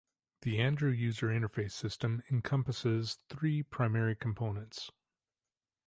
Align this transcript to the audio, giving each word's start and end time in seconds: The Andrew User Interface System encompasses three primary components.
The 0.41 0.59
Andrew 0.59 0.89
User 0.89 1.27
Interface 1.27 1.73
System 1.73 2.23
encompasses 2.31 3.19
three 3.29 3.61
primary 3.61 4.15
components. 4.15 4.89